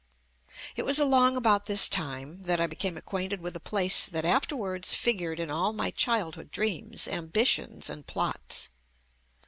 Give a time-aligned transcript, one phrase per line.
[0.75, 4.95] It was along about this time that I became acquainted with a place that afterwards
[4.95, 8.69] figured in all my childhood dreams, ambitions and plots.